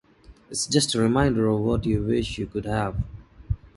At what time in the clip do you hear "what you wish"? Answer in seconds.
1.59-2.39